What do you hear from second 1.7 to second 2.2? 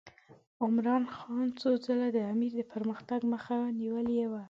ځله د